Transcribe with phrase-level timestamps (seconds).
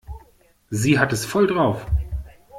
[0.71, 1.85] Sie hat es voll drauf.